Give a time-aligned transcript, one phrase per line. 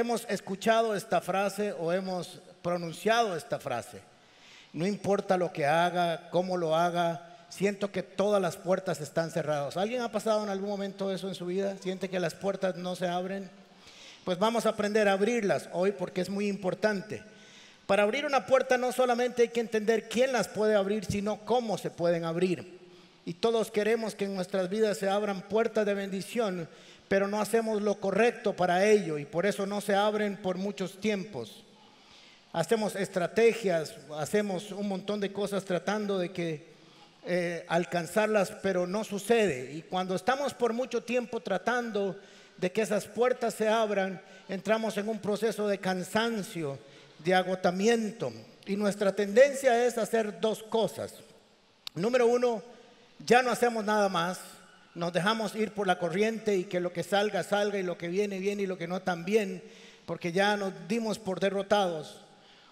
[0.00, 4.00] hemos escuchado esta frase o hemos pronunciado esta frase.
[4.72, 9.76] No importa lo que haga, cómo lo haga, siento que todas las puertas están cerradas.
[9.76, 11.76] ¿Alguien ha pasado en algún momento eso en su vida?
[11.80, 13.50] ¿Siente que las puertas no se abren?
[14.24, 17.22] Pues vamos a aprender a abrirlas hoy porque es muy importante.
[17.86, 21.76] Para abrir una puerta no solamente hay que entender quién las puede abrir, sino cómo
[21.76, 22.78] se pueden abrir.
[23.26, 26.68] Y todos queremos que en nuestras vidas se abran puertas de bendición,
[27.10, 31.00] pero no hacemos lo correcto para ello y por eso no se abren por muchos
[31.00, 31.64] tiempos.
[32.52, 36.72] Hacemos estrategias, hacemos un montón de cosas tratando de que
[37.26, 39.72] eh, alcanzarlas, pero no sucede.
[39.72, 42.16] Y cuando estamos por mucho tiempo tratando
[42.56, 46.78] de que esas puertas se abran, entramos en un proceso de cansancio,
[47.18, 48.32] de agotamiento.
[48.66, 51.14] Y nuestra tendencia es hacer dos cosas.
[51.92, 52.62] Número uno,
[53.18, 54.38] ya no hacemos nada más,
[54.94, 58.08] nos dejamos ir por la corriente y que lo que salga, salga y lo que
[58.08, 59.62] viene, viene y lo que no también,
[60.06, 62.24] porque ya nos dimos por derrotados.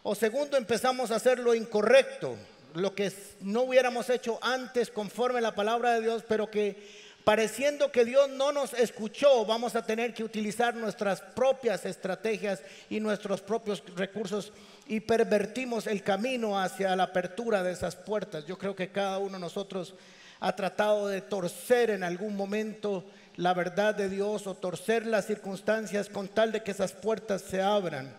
[0.03, 2.37] O segundo, empezamos a hacer lo incorrecto,
[2.75, 7.93] lo que no hubiéramos hecho antes conforme a la palabra de Dios, pero que pareciendo
[7.93, 13.43] que Dios no nos escuchó, vamos a tener que utilizar nuestras propias estrategias y nuestros
[13.43, 14.53] propios recursos
[14.87, 18.47] y pervertimos el camino hacia la apertura de esas puertas.
[18.47, 19.95] Yo creo que cada uno de nosotros
[20.41, 23.05] ha tratado de torcer en algún momento
[23.37, 27.63] la verdad de Dios o torcer las circunstancias con tal de que esas puertas se
[27.63, 28.13] abran.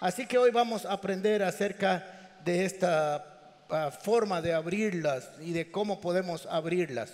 [0.00, 2.04] Así que hoy vamos a aprender acerca
[2.44, 3.24] de esta
[4.02, 7.10] forma de abrirlas y de cómo podemos abrirlas.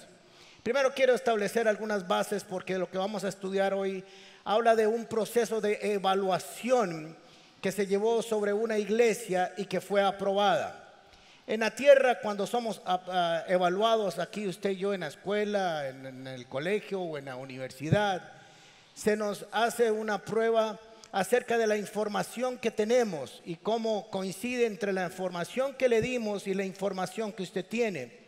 [0.63, 4.05] Primero quiero establecer algunas bases porque lo que vamos a estudiar hoy
[4.45, 7.17] habla de un proceso de evaluación
[7.61, 10.82] que se llevó sobre una iglesia y que fue aprobada.
[11.53, 12.81] En la tierra, cuando somos
[13.47, 18.23] evaluados aquí, usted y yo, en la escuela, en el colegio o en la universidad,
[18.95, 20.81] se nos hace una prueba
[21.13, 26.47] acerca de la información que tenemos y cómo coincide entre la información que le dimos
[26.47, 28.21] y la información que usted tiene.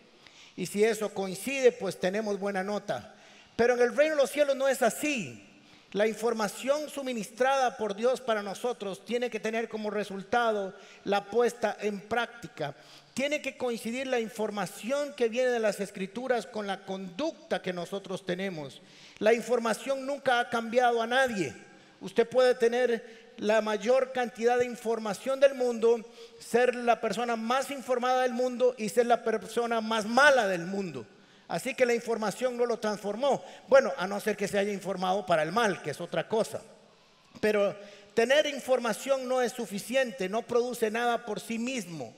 [0.54, 3.15] Y si eso coincide, pues tenemos buena nota.
[3.56, 5.53] Pero en el reino de los cielos no es así.
[5.94, 10.75] La información suministrada por Dios para nosotros tiene que tener como resultado
[11.05, 12.75] la puesta en práctica.
[13.15, 18.27] Tiene que coincidir la información que viene de las escrituras con la conducta que nosotros
[18.27, 18.83] tenemos.
[19.21, 21.54] La información nunca ha cambiado a nadie.
[22.00, 26.04] Usted puede tener la mayor cantidad de información del mundo,
[26.41, 31.06] ser la persona más informada del mundo y ser la persona más mala del mundo.
[31.49, 33.44] Así que la información no lo transformó.
[33.69, 36.62] Bueno, a no ser que se haya informado para el mal, que es otra cosa.
[37.41, 37.77] Pero
[38.15, 42.15] tener información no es suficiente, no produce nada por sí mismo.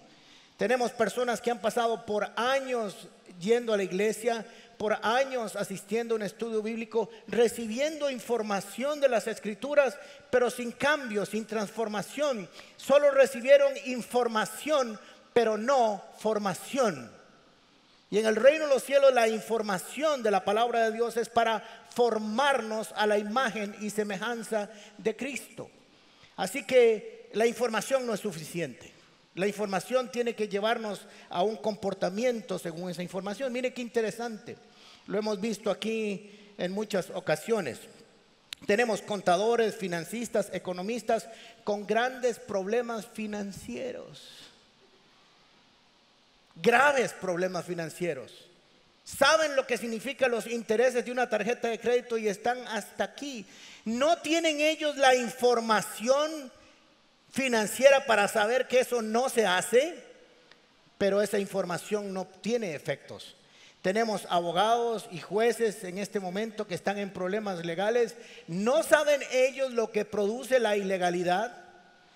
[0.57, 3.09] Tenemos personas que han pasado por años
[3.41, 4.47] yendo a la iglesia,
[4.79, 9.99] por años asistiendo a un estudio bíblico, recibiendo información de las escrituras,
[10.31, 12.49] pero sin cambio, sin transformación.
[12.77, 14.99] Solo recibieron información,
[15.33, 17.16] pero no formación.
[18.11, 21.29] Y en el reino de los cielos la información de la palabra de Dios es
[21.29, 25.71] para formarnos a la imagen y semejanza de Cristo.
[26.37, 28.93] Así que la información no es suficiente.
[29.35, 33.53] La información tiene que llevarnos a un comportamiento según esa información.
[33.53, 34.57] Mire qué interesante.
[35.07, 37.81] Lo hemos visto aquí en muchas ocasiones.
[38.67, 41.29] Tenemos contadores, financistas, economistas
[41.65, 44.56] con grandes problemas financieros.
[46.57, 48.33] Graves problemas financieros.
[49.05, 53.47] Saben lo que significan los intereses de una tarjeta de crédito y están hasta aquí.
[53.85, 56.51] No tienen ellos la información
[57.31, 60.03] financiera para saber que eso no se hace,
[60.99, 63.37] pero esa información no tiene efectos.
[63.83, 68.17] Tenemos abogados y jueces en este momento que están en problemas legales.
[68.49, 71.57] ¿No saben ellos lo que produce la ilegalidad?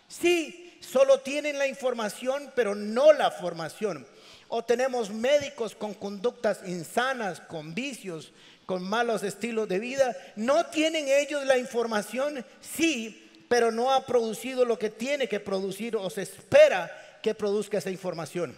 [0.08, 4.04] Sí, solo tienen la información, pero no la formación.
[4.50, 8.32] O tenemos médicos con conductas insanas, con vicios,
[8.67, 10.17] con malos estilos de vida.
[10.37, 12.44] ¿No tienen ellos la información?
[12.61, 16.91] Sí, pero no ha producido lo que tiene que producir o se espera
[17.23, 18.56] que produzca esa información.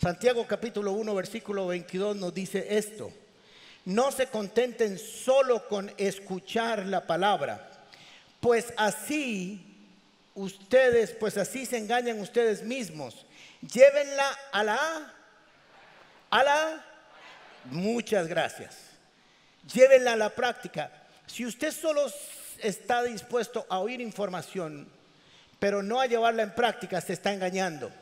[0.00, 3.12] Santiago capítulo 1 versículo 22 nos dice esto.
[3.84, 7.86] No se contenten solo con escuchar la palabra,
[8.40, 9.64] pues así
[10.34, 13.26] ustedes, pues así se engañan ustedes mismos.
[13.62, 15.12] Llévenla a la
[16.30, 16.84] a la
[17.66, 18.76] muchas gracias.
[19.72, 20.90] Llévenla a la práctica.
[21.26, 22.06] Si usted solo
[22.58, 24.88] está dispuesto a oír información,
[25.58, 27.92] pero no a llevarla en práctica, se está engañando.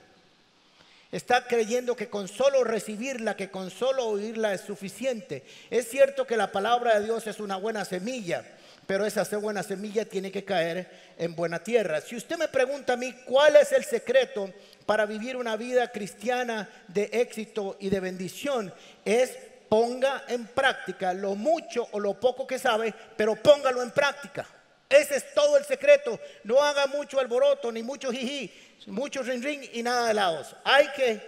[1.13, 5.45] Está creyendo que con solo recibirla, que con solo oírla es suficiente.
[5.69, 8.45] Es cierto que la palabra de Dios es una buena semilla,
[8.91, 12.01] pero esa buena semilla tiene que caer en buena tierra.
[12.01, 14.53] Si usted me pregunta a mí cuál es el secreto
[14.85, 19.39] para vivir una vida cristiana de éxito y de bendición, es
[19.69, 24.45] ponga en práctica lo mucho o lo poco que sabe, pero póngalo en práctica.
[24.89, 26.19] Ese es todo el secreto.
[26.43, 28.53] No haga mucho alboroto, ni mucho jiji,
[28.89, 30.57] mucho ring ring y nada de lados.
[30.65, 31.21] Hay que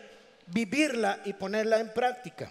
[0.49, 2.51] vivirla y ponerla en práctica.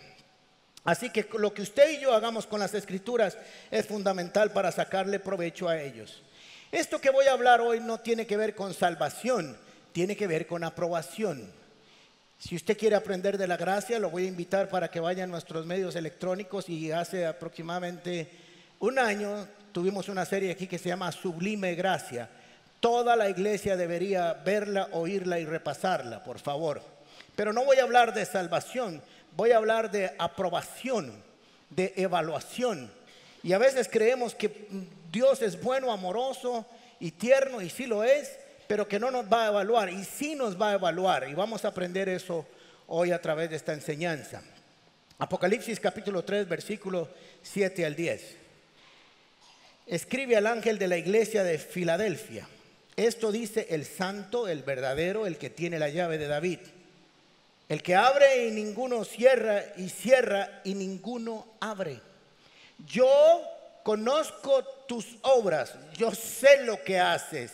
[0.84, 3.38] Así que lo que usted y yo hagamos con las escrituras
[3.70, 6.24] es fundamental para sacarle provecho a ellos.
[6.72, 9.58] Esto que voy a hablar hoy no tiene que ver con salvación,
[9.92, 11.52] tiene que ver con aprobación.
[12.40, 15.28] Si usted quiere aprender de la gracia, lo voy a invitar para que vaya a
[15.28, 18.32] nuestros medios electrónicos y hace aproximadamente
[18.80, 22.28] un año tuvimos una serie aquí que se llama Sublime Gracia.
[22.80, 26.82] Toda la iglesia debería verla, oírla y repasarla, por favor.
[27.36, 29.04] Pero no voy a hablar de salvación,
[29.36, 31.24] voy a hablar de aprobación,
[31.70, 32.92] de evaluación.
[33.44, 34.68] Y a veces creemos que
[35.12, 36.66] Dios es bueno, amoroso
[37.00, 38.38] y tierno, y sí lo es,
[38.68, 41.28] pero que no nos va a evaluar, y sí nos va a evaluar.
[41.30, 42.46] Y vamos a aprender eso
[42.88, 44.42] hoy a través de esta enseñanza.
[45.18, 47.10] Apocalipsis capítulo 3, versículo
[47.42, 48.38] 7 al 10.
[49.88, 52.48] Escribe al ángel de la iglesia de Filadelfia.
[52.96, 56.60] Esto dice el santo, el verdadero, el que tiene la llave de David.
[57.72, 62.02] El que abre y ninguno cierra y cierra y ninguno abre.
[62.86, 63.42] Yo
[63.82, 67.54] conozco tus obras, yo sé lo que haces,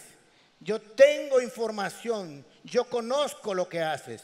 [0.59, 4.23] yo tengo información, yo conozco lo que haces.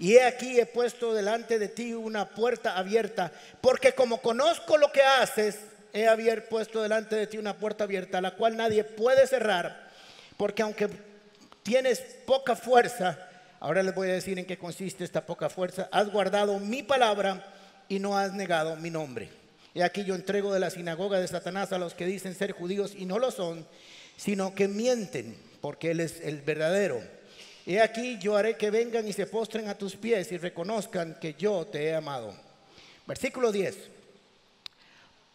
[0.00, 3.30] Y he aquí he puesto delante de ti una puerta abierta,
[3.60, 5.60] porque como conozco lo que haces,
[5.92, 9.88] he abierto, puesto delante de ti una puerta abierta, la cual nadie puede cerrar,
[10.36, 10.88] porque aunque
[11.62, 13.27] tienes poca fuerza,
[13.60, 15.88] Ahora les voy a decir en qué consiste esta poca fuerza.
[15.90, 17.44] Has guardado mi palabra
[17.88, 19.30] y no has negado mi nombre.
[19.74, 22.94] Y aquí yo entrego de la sinagoga de Satanás a los que dicen ser judíos
[22.96, 23.66] y no lo son,
[24.16, 27.00] sino que mienten, porque Él es el verdadero.
[27.66, 31.34] Y aquí yo haré que vengan y se postren a tus pies y reconozcan que
[31.34, 32.34] yo te he amado.
[33.06, 33.76] Versículo 10.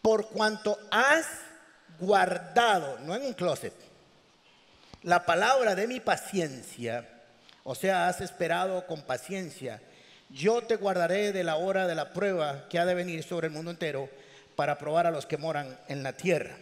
[0.01, 1.27] Por cuanto has
[1.99, 3.73] guardado, no en un closet,
[5.03, 7.07] la palabra de mi paciencia,
[7.63, 9.81] o sea, has esperado con paciencia.
[10.29, 13.53] Yo te guardaré de la hora de la prueba que ha de venir sobre el
[13.53, 14.09] mundo entero
[14.55, 16.55] para probar a los que moran en la tierra.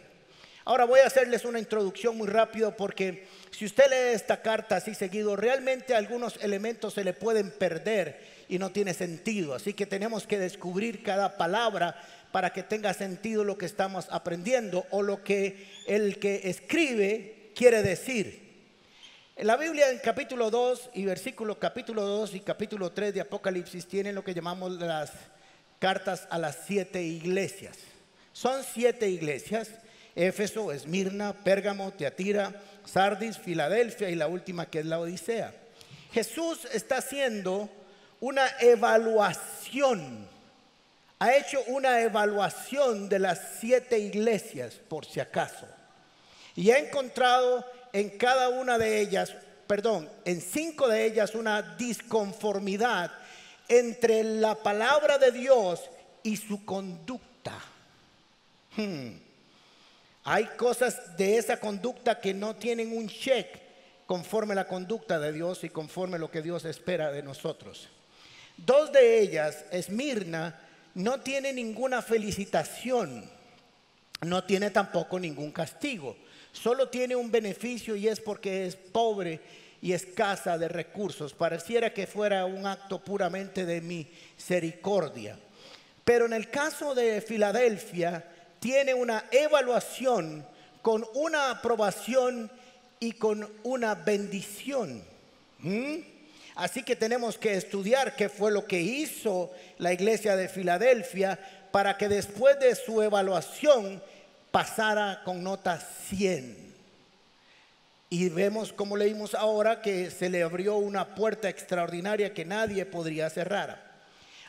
[0.63, 4.94] Ahora voy a hacerles una introducción muy rápido porque si usted lee esta carta así
[4.94, 9.56] seguido, realmente algunos elementos se le pueden perder y no tiene sentido.
[9.56, 11.95] Así que tenemos que descubrir cada palabra
[12.31, 17.81] para que tenga sentido lo que estamos aprendiendo o lo que el que escribe quiere
[17.81, 18.40] decir.
[19.37, 24.13] La Biblia en capítulo 2 y versículo capítulo 2 y capítulo 3 de Apocalipsis tienen
[24.13, 25.11] lo que llamamos las
[25.79, 27.77] cartas a las siete iglesias.
[28.33, 29.69] Son siete iglesias,
[30.15, 32.53] Éfeso, Esmirna, Pérgamo, Teatira,
[32.85, 35.53] Sardis, Filadelfia y la última que es la Odisea.
[36.11, 37.69] Jesús está haciendo
[38.19, 40.27] una evaluación,
[41.17, 45.65] ha hecho una evaluación de las siete iglesias por si acaso.
[46.53, 49.33] Y ha encontrado en cada una de ellas,
[49.67, 53.11] perdón, en cinco de ellas una disconformidad
[53.67, 55.81] entre la palabra de Dios
[56.24, 57.53] y su conducta.
[58.75, 59.12] Hmm.
[60.24, 63.48] Hay cosas de esa conducta que no tienen un check
[64.05, 67.89] conforme la conducta de Dios y conforme lo que Dios espera de nosotros.
[68.57, 70.60] Dos de ellas, Esmirna,
[70.93, 73.29] no tiene ninguna felicitación,
[74.21, 76.15] no tiene tampoco ningún castigo
[76.51, 79.39] solo tiene un beneficio y es porque es pobre
[79.81, 81.34] y escasa de recursos.
[81.34, 85.38] Pareciera que fuera un acto puramente de misericordia.
[86.03, 88.25] Pero en el caso de Filadelfia,
[88.60, 90.46] tiene una evaluación
[90.81, 92.51] con una aprobación
[93.00, 95.03] y con una bendición.
[95.60, 95.98] ¿Mm?
[96.55, 101.39] Así que tenemos que estudiar qué fue lo que hizo la iglesia de Filadelfia
[101.72, 104.03] para que después de su evaluación
[104.51, 106.72] pasara con nota 100.
[108.10, 113.29] Y vemos, como leímos ahora, que se le abrió una puerta extraordinaria que nadie podría
[113.29, 113.89] cerrar.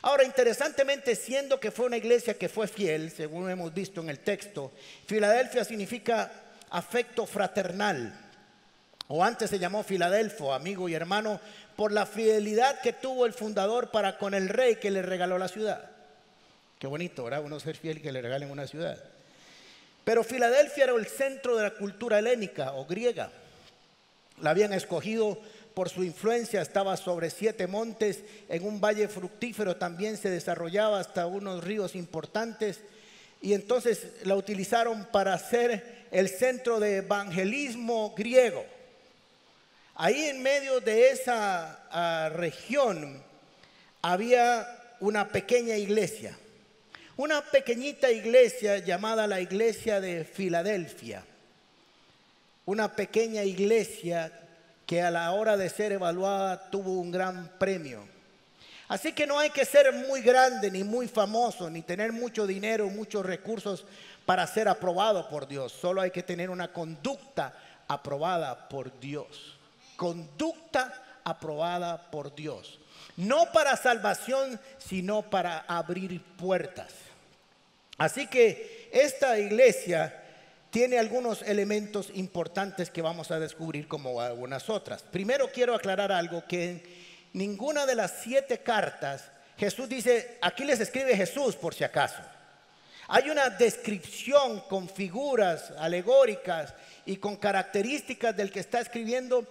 [0.01, 4.19] Ahora, interesantemente, siendo que fue una iglesia que fue fiel, según hemos visto en el
[4.19, 4.73] texto,
[5.07, 6.29] Filadelfia significa
[6.71, 8.13] afecto fraternal,
[9.07, 11.39] o antes se llamó Filadelfo, amigo y hermano,
[11.77, 15.47] por la fidelidad que tuvo el fundador para con el rey que le regaló la
[15.47, 15.89] ciudad.
[16.79, 17.43] Qué bonito, ¿verdad?
[17.43, 19.01] Uno ser fiel que le regalen una ciudad.
[20.03, 23.31] Pero Filadelfia era el centro de la cultura helénica o griega.
[24.41, 25.39] La habían escogido
[25.73, 28.19] por su influencia, estaba sobre siete montes,
[28.49, 32.81] en un valle fructífero también se desarrollaba hasta unos ríos importantes.
[33.41, 38.63] Y entonces la utilizaron para ser el centro de evangelismo griego.
[39.95, 43.21] Ahí en medio de esa ah, región
[44.01, 46.37] había una pequeña iglesia,
[47.15, 51.23] una pequeñita iglesia llamada la iglesia de Filadelfia,
[52.65, 54.31] una pequeña iglesia
[54.85, 58.07] que a la hora de ser evaluada tuvo un gran premio.
[58.87, 62.89] Así que no hay que ser muy grande, ni muy famoso, ni tener mucho dinero,
[62.89, 63.85] muchos recursos
[64.25, 65.71] para ser aprobado por Dios.
[65.71, 67.53] Solo hay que tener una conducta
[67.87, 69.57] aprobada por Dios.
[69.95, 72.79] Conducta aprobada por Dios.
[73.17, 76.93] No para salvación, sino para abrir puertas.
[77.97, 80.21] Así que esta iglesia
[80.71, 85.03] tiene algunos elementos importantes que vamos a descubrir como algunas otras.
[85.03, 86.83] Primero quiero aclarar algo que en
[87.33, 92.21] ninguna de las siete cartas Jesús dice, aquí les escribe Jesús por si acaso.
[93.07, 96.73] Hay una descripción con figuras alegóricas
[97.05, 99.45] y con características del que está escribiendo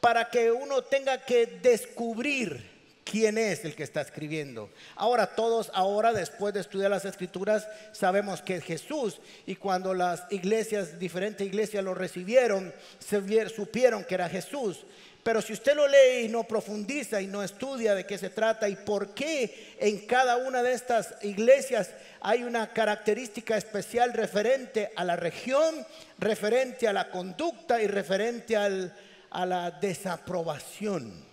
[0.00, 2.71] para que uno tenga que descubrir
[3.04, 4.70] quién es el que está escribiendo.
[4.96, 9.20] Ahora todos, ahora después de estudiar las escrituras, sabemos que es Jesús.
[9.46, 14.84] Y cuando las iglesias, diferentes iglesias lo recibieron, se supieron que era Jesús.
[15.22, 18.68] Pero si usted lo lee y no profundiza y no estudia de qué se trata
[18.68, 21.90] y por qué en cada una de estas iglesias
[22.20, 25.86] hay una característica especial referente a la región,
[26.18, 31.31] referente a la conducta y referente a la desaprobación.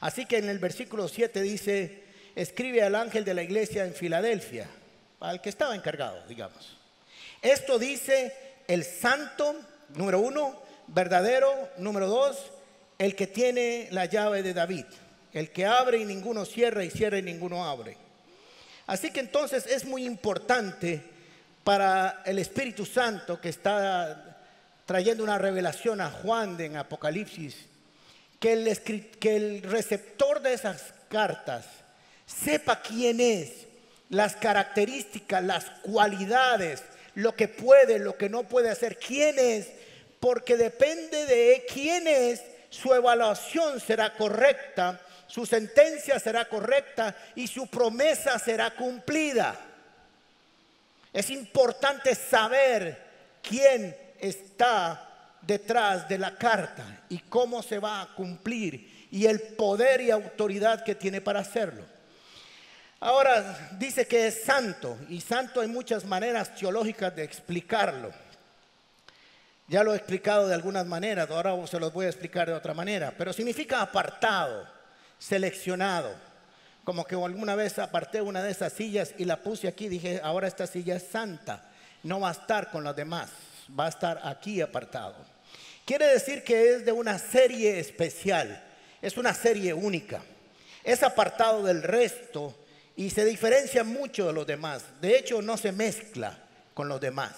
[0.00, 4.68] Así que en el versículo 7 dice, escribe al ángel de la iglesia en Filadelfia,
[5.20, 6.76] al que estaba encargado, digamos.
[7.42, 8.34] Esto dice
[8.68, 9.56] el santo,
[9.94, 12.52] número uno, verdadero, número dos,
[12.98, 14.84] el que tiene la llave de David,
[15.32, 17.96] el que abre y ninguno cierra y cierra y ninguno abre.
[18.86, 21.02] Así que entonces es muy importante
[21.64, 24.38] para el Espíritu Santo que está
[24.86, 27.67] trayendo una revelación a Juan en Apocalipsis
[28.38, 31.64] que el, que el receptor de esas cartas
[32.26, 33.66] sepa quién es,
[34.10, 36.82] las características, las cualidades,
[37.14, 39.68] lo que puede, lo que no puede hacer, quién es,
[40.20, 47.66] porque depende de quién es, su evaluación será correcta, su sentencia será correcta y su
[47.66, 49.58] promesa será cumplida.
[51.12, 52.96] Es importante saber
[53.42, 55.07] quién está
[55.42, 60.84] detrás de la carta y cómo se va a cumplir y el poder y autoridad
[60.84, 61.84] que tiene para hacerlo.
[63.00, 68.12] Ahora dice que es santo y santo hay muchas maneras teológicas de explicarlo.
[69.68, 72.74] Ya lo he explicado de algunas maneras, ahora se los voy a explicar de otra
[72.74, 74.66] manera, pero significa apartado,
[75.18, 76.14] seleccionado.
[76.84, 80.48] Como que alguna vez aparté una de esas sillas y la puse aquí, dije, ahora
[80.48, 81.66] esta silla es santa,
[82.02, 83.30] no va a estar con las demás
[83.78, 85.16] va a estar aquí apartado.
[85.84, 88.62] Quiere decir que es de una serie especial,
[89.00, 90.22] es una serie única,
[90.84, 92.54] es apartado del resto
[92.96, 94.84] y se diferencia mucho de los demás.
[95.00, 96.38] De hecho, no se mezcla
[96.74, 97.32] con los demás.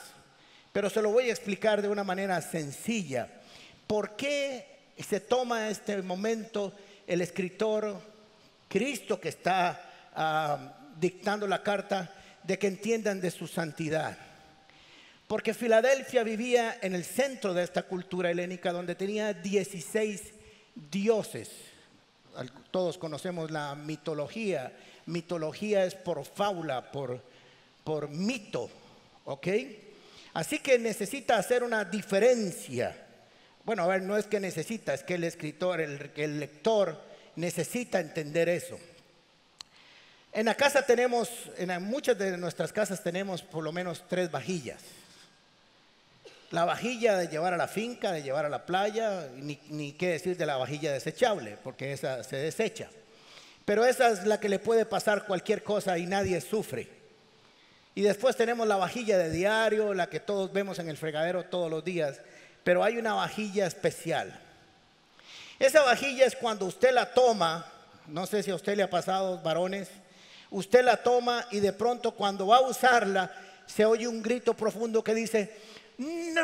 [0.73, 3.29] Pero se lo voy a explicar de una manera sencilla.
[3.87, 6.73] ¿Por qué se toma este momento
[7.07, 8.01] el escritor
[8.69, 14.30] Cristo que está ah, dictando la carta de que entiendan de su santidad?
[15.31, 20.23] Porque Filadelfia vivía en el centro de esta cultura helénica donde tenía 16
[20.91, 21.51] dioses.
[22.73, 24.73] Todos conocemos la mitología.
[25.07, 27.23] Mitología es por fábula, por,
[27.85, 28.69] por mito.
[29.25, 29.47] ¿Ok?
[30.35, 32.97] Así que necesita hacer una diferencia.
[33.65, 37.01] Bueno, a ver, no es que necesita, es que el escritor, el, el lector
[37.37, 38.81] necesita entender eso.
[40.33, 44.81] En la casa tenemos, en muchas de nuestras casas tenemos por lo menos tres vajillas
[46.50, 50.37] la vajilla de llevar a la finca, de llevar a la playa, ni, qué decir
[50.37, 52.88] de la vajilla desechable, porque esa se desecha.
[53.64, 56.88] Pero esa es la que le puede pasar cualquier cosa y nadie sufre.
[57.95, 61.71] Y después tenemos la vajilla de diario, la que todos vemos en el fregadero todos
[61.71, 62.21] los días,
[62.64, 64.37] pero hay una vajilla especial.
[65.61, 67.71] Esa vajilla es cuando usted la toma,
[68.09, 69.88] no sé si a usted le ha pasado, varones,
[70.50, 73.30] usted la toma y de pronto cuando va a usarla
[73.66, 75.57] se oye un grito profundo que dice,
[76.00, 76.40] no,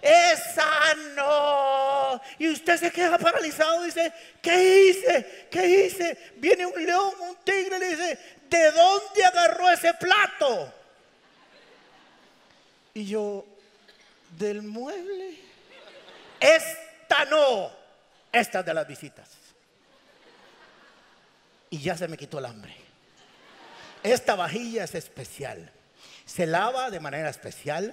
[0.00, 2.20] esa no.
[2.38, 5.48] Y usted se queda paralizado, dice, ¿qué hice?
[5.50, 6.32] ¿Qué hice?
[6.36, 10.72] Viene un león, un tigre, le dice, ¿de dónde agarró ese plato?
[12.94, 13.44] Y yo,
[14.38, 15.40] del mueble.
[16.38, 17.72] Esta no,
[18.30, 19.28] esta es de las visitas.
[21.70, 22.76] Y ya se me quitó el hambre.
[24.02, 25.72] Esta vajilla es especial.
[26.34, 27.92] Se lava de manera especial,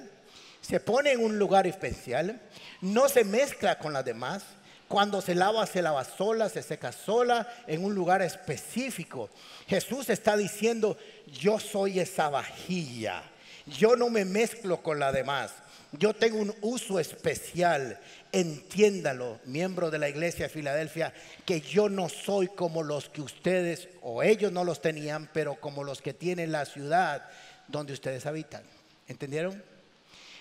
[0.62, 2.39] se pone en un lugar especial,
[2.79, 4.43] no se mezcla con las demás.
[4.88, 9.29] Cuando se lava, se lava sola, se seca sola en un lugar específico.
[9.67, 13.24] Jesús está diciendo, yo soy esa vajilla,
[13.67, 15.51] yo no me mezclo con la demás.
[15.91, 18.00] Yo tengo un uso especial.
[18.31, 21.13] Entiéndalo, miembro de la iglesia de Filadelfia,
[21.46, 25.84] que yo no soy como los que ustedes o ellos no los tenían, pero como
[25.84, 27.27] los que tienen la ciudad
[27.69, 28.63] donde ustedes habitan.
[29.07, 29.63] ¿Entendieron?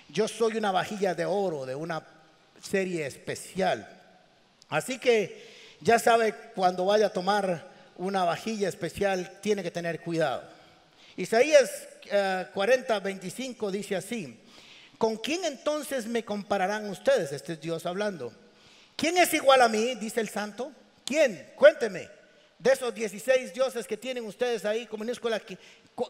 [0.08, 2.02] Yo soy una vajilla de oro de una
[2.62, 3.88] serie especial.
[4.68, 7.66] Así que ya sabe, cuando vaya a tomar
[7.96, 10.42] una vajilla especial, tiene que tener cuidado.
[11.16, 11.70] Isaías
[12.54, 14.38] 40, eh, 25 dice así.
[14.96, 17.32] ¿Con quién entonces me compararán ustedes?
[17.32, 18.32] Este es Dios hablando.
[18.96, 19.94] ¿Quién es igual a mí?
[19.94, 20.72] Dice el santo.
[21.04, 21.52] ¿Quién?
[21.54, 22.08] Cuénteme.
[22.58, 25.40] De esos 16 dioses que tienen ustedes ahí como minúscula,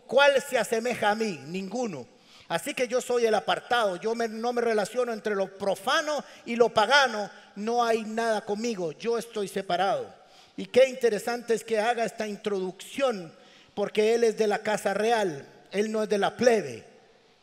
[0.07, 1.41] ¿cuál se asemeja a mí?
[1.47, 2.07] Ninguno.
[2.49, 6.71] Así que yo soy el apartado, yo no me relaciono entre lo profano y lo
[6.71, 10.15] pagano, no hay nada conmigo, yo estoy separado.
[10.57, 13.35] Y qué interesante es que haga esta introducción,
[13.75, 16.85] porque él es de la casa real, él no es de la plebe.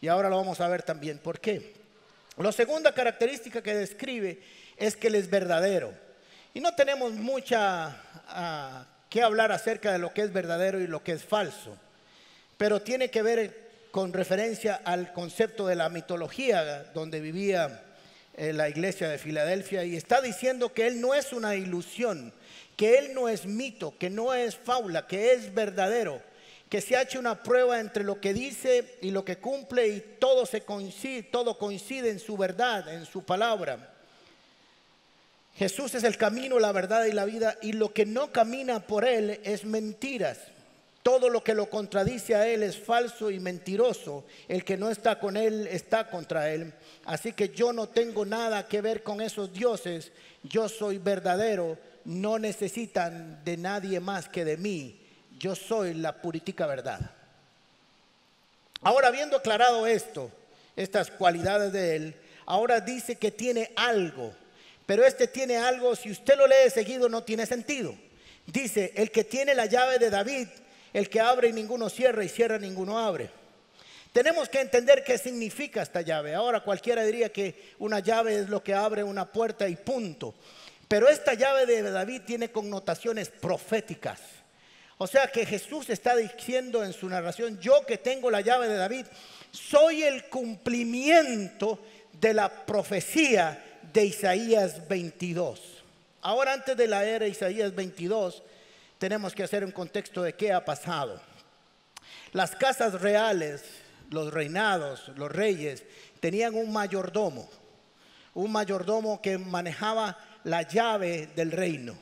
[0.02, 1.74] Y ahora lo vamos a ver también por qué.
[2.38, 4.42] La segunda característica que describe
[4.78, 5.94] es que Él es verdadero.
[6.54, 7.96] Y no tenemos mucha
[8.28, 11.78] ah, que hablar acerca de lo que es verdadero y lo que es falso,
[12.58, 17.84] pero tiene que ver con referencia al concepto de la mitología donde vivía
[18.36, 22.34] eh, la iglesia de Filadelfia y está diciendo que Él no es una ilusión,
[22.76, 26.22] que Él no es mito, que no es faula, que es verdadero
[26.70, 30.00] que se ha hecho una prueba entre lo que dice y lo que cumple y
[30.20, 33.94] todo, se coincide, todo coincide en su verdad, en su palabra.
[35.56, 39.06] Jesús es el camino, la verdad y la vida y lo que no camina por
[39.06, 40.40] él es mentiras.
[41.06, 44.26] Todo lo que lo contradice a él es falso y mentiroso.
[44.48, 46.74] El que no está con él está contra él.
[47.06, 50.12] Así que yo no tengo nada que ver con esos dioses.
[50.42, 51.78] Yo soy verdadero.
[52.06, 55.06] No necesitan de nadie más que de mí
[55.38, 57.00] yo soy la puritica verdad.
[58.82, 60.32] Ahora, habiendo aclarado esto,
[60.76, 62.16] estas cualidades de él,
[62.46, 64.34] ahora dice que tiene algo,
[64.86, 67.96] pero este tiene algo, si usted lo lee seguido, no tiene sentido.
[68.46, 70.48] Dice, el que tiene la llave de David,
[70.96, 73.30] el que abre y ninguno cierra y cierra ninguno abre.
[74.14, 76.34] Tenemos que entender qué significa esta llave.
[76.34, 80.34] Ahora cualquiera diría que una llave es lo que abre una puerta y punto.
[80.88, 84.22] Pero esta llave de David tiene connotaciones proféticas.
[84.98, 88.78] O sea que Jesús está diciendo en su narración, yo que tengo la llave de
[88.78, 89.06] David,
[89.52, 91.78] soy el cumplimiento
[92.14, 95.84] de la profecía de Isaías 22.
[96.22, 98.44] Ahora antes de la era Isaías 22,
[98.98, 101.22] tenemos que hacer un contexto de qué ha pasado.
[102.32, 103.64] Las casas reales,
[104.10, 105.84] los reinados, los reyes,
[106.20, 107.50] tenían un mayordomo,
[108.34, 111.96] un mayordomo que manejaba la llave del reino.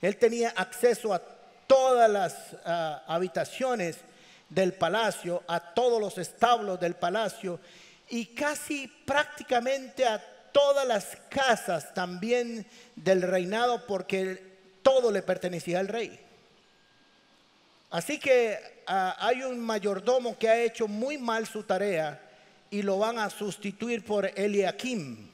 [0.00, 1.22] Él tenía acceso a
[1.66, 2.34] todas las
[2.64, 3.98] ah, habitaciones
[4.48, 7.58] del palacio, a todos los establos del palacio
[8.08, 14.55] y casi prácticamente a todas las casas también del reinado porque
[14.86, 16.16] todo le pertenecía al rey.
[17.90, 22.22] Así que ah, hay un mayordomo que ha hecho muy mal su tarea
[22.70, 25.28] y lo van a sustituir por Eliakim.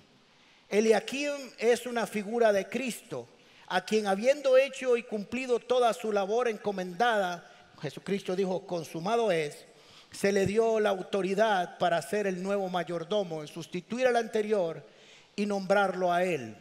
[0.70, 3.28] Eliakim es una figura de Cristo
[3.66, 7.46] a quien habiendo hecho y cumplido toda su labor encomendada,
[7.82, 9.66] Jesucristo dijo, consumado es,
[10.10, 14.82] se le dio la autoridad para ser el nuevo mayordomo, sustituir al anterior
[15.36, 16.56] y nombrarlo a él,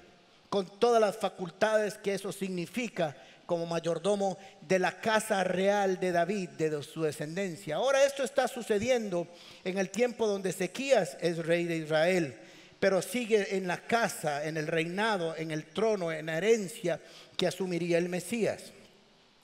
[0.52, 6.50] con todas las facultades que eso significa como mayordomo de la casa real de David,
[6.50, 7.78] de su descendencia.
[7.78, 9.28] Ahora esto está sucediendo
[9.64, 12.38] en el tiempo donde Ezequías es rey de Israel
[12.82, 17.00] pero sigue en la casa, en el reinado, en el trono, en la herencia
[17.38, 18.74] que asumiría el Mesías.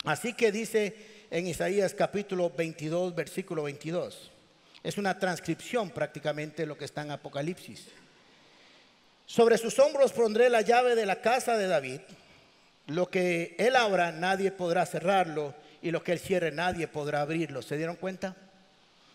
[0.05, 0.95] Así que dice
[1.29, 4.31] en Isaías capítulo 22, versículo 22.
[4.83, 7.85] Es una transcripción prácticamente de lo que está en Apocalipsis.
[9.27, 11.99] Sobre sus hombros pondré la llave de la casa de David.
[12.85, 17.61] Lo que él abra, nadie podrá cerrarlo, y lo que él cierre, nadie podrá abrirlo.
[17.61, 18.37] ¿Se dieron cuenta?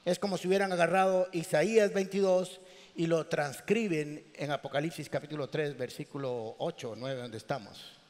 [0.05, 2.61] Es como si hubieran agarrado Isaías 22
[2.95, 8.02] y lo transcriben en Apocalipsis capítulo 3, versículo 8 o 9, donde estamos.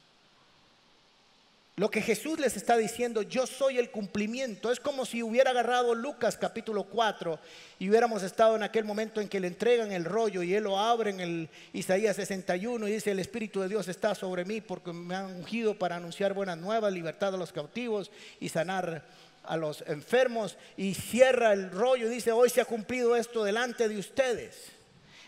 [1.76, 4.70] Lo que Jesús les está diciendo, yo soy el cumplimiento.
[4.70, 7.38] Es como si hubiera agarrado Lucas capítulo 4
[7.78, 10.78] y hubiéramos estado en aquel momento en que le entregan el rollo y él lo
[10.78, 14.92] abre en el Isaías 61 y dice, el Espíritu de Dios está sobre mí porque
[14.92, 19.06] me han ungido para anunciar buenas nuevas, libertad a los cautivos y sanar
[19.42, 23.88] a los enfermos y cierra el rollo y dice, hoy se ha cumplido esto delante
[23.88, 24.72] de ustedes.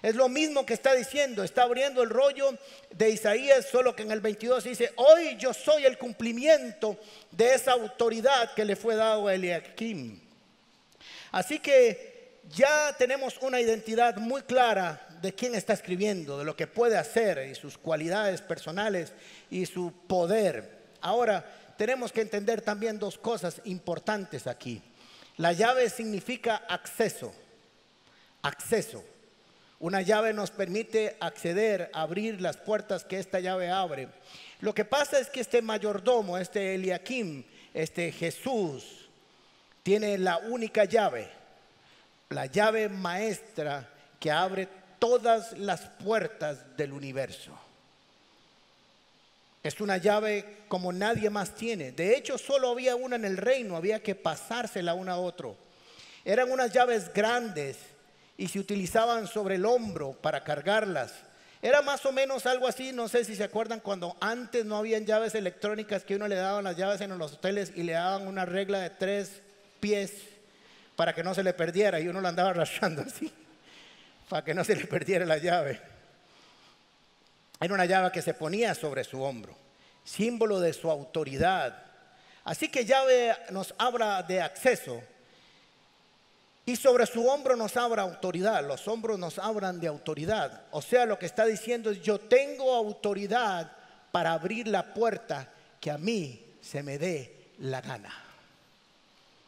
[0.05, 2.59] Es lo mismo que está diciendo, está abriendo el rollo
[2.91, 6.99] de Isaías, solo que en el 22 dice, hoy yo soy el cumplimiento
[7.31, 10.21] de esa autoridad que le fue dado a Eliakim.
[11.33, 16.67] Así que ya tenemos una identidad muy clara de quién está escribiendo, de lo que
[16.67, 19.11] puede hacer y sus cualidades personales
[19.51, 20.83] y su poder.
[21.01, 24.83] Ahora, tenemos que entender también dos cosas importantes aquí.
[25.39, 27.33] La llave significa acceso,
[28.43, 29.14] acceso.
[29.85, 34.09] Una llave nos permite acceder, abrir las puertas que esta llave abre.
[34.61, 37.45] Lo que pasa es que este mayordomo, este Eliakim,
[37.75, 39.11] este Jesús,
[39.83, 41.29] tiene la única llave,
[42.31, 43.87] la llave maestra
[44.19, 44.69] que abre
[44.99, 47.53] todas las puertas del universo.
[49.63, 51.93] Es una llave como nadie más tiene.
[51.93, 55.59] De hecho, solo había una en el reino, había que pasársela una a otro.
[56.25, 57.77] Eran unas llaves grandes
[58.37, 61.13] y se utilizaban sobre el hombro para cargarlas.
[61.63, 65.07] Era más o menos algo así, no sé si se acuerdan cuando antes no habían
[65.07, 68.45] llaves electrónicas que uno le daban las llaves en los hoteles y le daban una
[68.45, 69.41] regla de tres
[69.81, 70.13] pies
[70.97, 73.33] para que no se le perdiera y uno la andaba arrastrando así,
[74.29, 75.81] para que no se le perdiera la llave.
[77.61, 79.57] Era una llave que se ponía sobre su hombro,
[80.05, 81.83] símbolo de su autoridad.
[82.45, 85.03] Así que llave nos habla de acceso
[86.67, 88.67] y sobre su hombro nos abra autoridad.
[88.67, 90.63] Los hombros nos abran de autoridad.
[90.71, 93.71] O sea, lo que está diciendo es, yo tengo autoridad
[94.11, 98.13] para abrir la puerta que a mí se me dé la gana.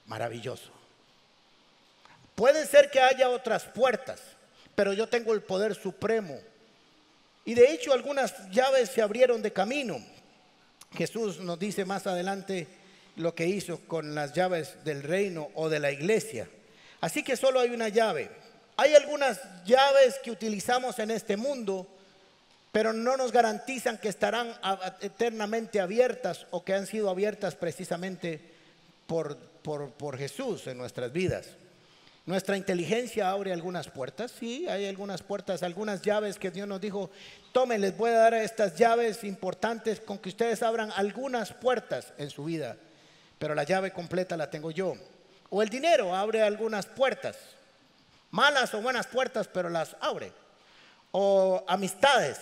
[0.07, 0.70] Maravilloso.
[2.35, 4.20] Puede ser que haya otras puertas,
[4.74, 6.38] pero yo tengo el poder supremo
[7.46, 10.05] y de hecho algunas llaves se abrieron de camino.
[10.94, 12.66] Jesús nos dice más adelante
[13.16, 16.48] lo que hizo con las llaves del reino o de la iglesia.
[17.00, 18.30] Así que solo hay una llave.
[18.76, 21.87] Hay algunas llaves que utilizamos en este mundo,
[22.72, 24.54] pero no nos garantizan que estarán
[25.00, 28.40] eternamente abiertas o que han sido abiertas precisamente
[29.06, 31.46] por, por, por Jesús en nuestras vidas.
[32.26, 37.09] Nuestra inteligencia abre algunas puertas, sí, hay algunas puertas, algunas llaves que Dios nos dijo,
[37.52, 42.28] tomen, les voy a dar estas llaves importantes con que ustedes abran algunas puertas en
[42.28, 42.76] su vida,
[43.38, 44.96] pero la llave completa la tengo yo.
[45.57, 47.35] O el dinero abre algunas puertas,
[48.31, 50.31] malas o buenas puertas, pero las abre.
[51.12, 52.38] O amistades.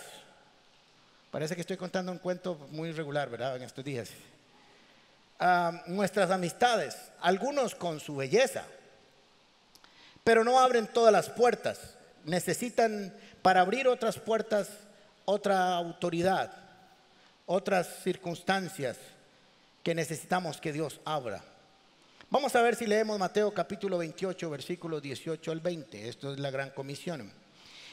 [1.31, 3.55] Parece que estoy contando un cuento muy regular, ¿verdad?
[3.55, 4.11] En estos días.
[5.39, 8.65] Ah, nuestras amistades, algunos con su belleza,
[10.25, 11.95] pero no abren todas las puertas.
[12.25, 14.71] Necesitan para abrir otras puertas
[15.25, 16.51] otra autoridad,
[17.47, 18.97] otras circunstancias
[19.85, 21.54] que necesitamos que Dios abra.
[22.35, 26.09] Vamos a ver si leemos Mateo capítulo 28, versículos 18 al 20.
[26.09, 27.31] Esto es la gran comisión.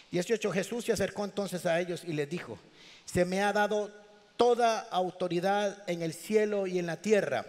[0.09, 2.57] 18 Jesús se acercó entonces a ellos y les dijo,
[3.05, 3.91] se me ha dado
[4.37, 7.45] toda autoridad en el cielo y en la tierra.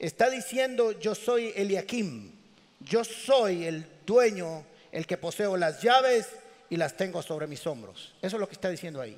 [0.00, 2.32] Está diciendo, yo soy Eliakim,
[2.80, 6.26] yo soy el dueño, el que poseo las llaves
[6.68, 8.14] y las tengo sobre mis hombros.
[8.20, 9.16] Eso es lo que está diciendo ahí.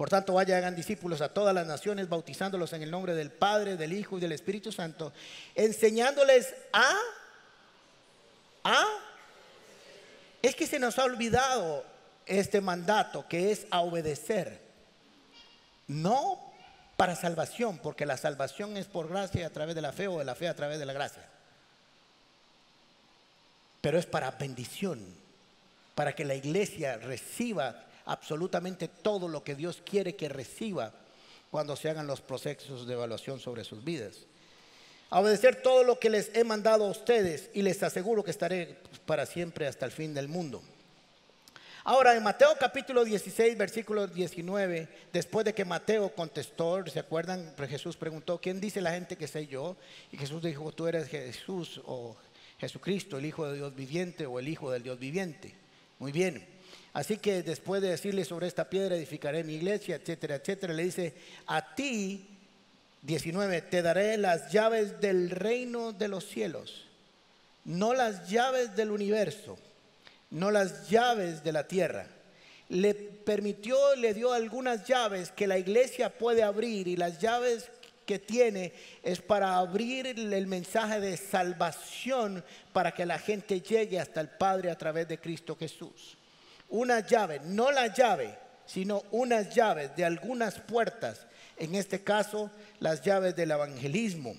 [0.00, 3.76] Por tanto, vayan, hagan discípulos a todas las naciones, bautizándolos en el nombre del Padre,
[3.76, 5.12] del Hijo y del Espíritu Santo,
[5.54, 6.96] enseñándoles a,
[8.64, 8.86] a,
[10.40, 11.84] es que se nos ha olvidado
[12.24, 14.62] este mandato que es a obedecer,
[15.86, 16.50] no
[16.96, 20.24] para salvación, porque la salvación es por gracia a través de la fe o de
[20.24, 21.28] la fe a través de la gracia
[23.82, 24.98] pero es para bendición,
[25.94, 30.92] para que la iglesia reciba absolutamente todo lo que Dios quiere que reciba
[31.48, 34.26] cuando se hagan los procesos de evaluación sobre sus vidas.
[35.10, 38.78] A obedecer todo lo que les he mandado a ustedes y les aseguro que estaré
[39.06, 40.60] para siempre hasta el fin del mundo.
[41.84, 47.54] Ahora, en Mateo capítulo 16, versículo 19, después de que Mateo contestó, ¿se acuerdan?
[47.68, 49.76] Jesús preguntó, ¿quién dice la gente que soy yo?
[50.10, 52.16] Y Jesús dijo, tú eres Jesús o
[52.58, 55.54] Jesucristo, el Hijo de Dios viviente o el Hijo del Dios viviente.
[56.00, 56.59] Muy bien.
[56.92, 61.14] Así que después de decirle sobre esta piedra edificaré mi iglesia, etcétera, etcétera, le dice,
[61.46, 62.26] a ti,
[63.02, 66.86] 19, te daré las llaves del reino de los cielos,
[67.64, 69.56] no las llaves del universo,
[70.30, 72.06] no las llaves de la tierra.
[72.68, 77.70] Le permitió, le dio algunas llaves que la iglesia puede abrir y las llaves
[78.06, 78.72] que tiene
[79.02, 84.70] es para abrir el mensaje de salvación para que la gente llegue hasta el Padre
[84.70, 86.16] a través de Cristo Jesús.
[86.70, 93.02] Una llave, no la llave, sino unas llaves de algunas puertas, en este caso las
[93.02, 94.34] llaves del evangelismo.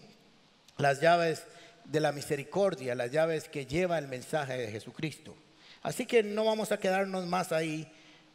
[0.78, 1.44] las llaves
[1.86, 5.36] de la misericordia, las llaves que lleva el mensaje de Jesucristo.
[5.84, 7.92] Así que no vamos a quedarnos más ahí